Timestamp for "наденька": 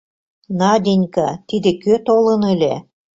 0.61-1.27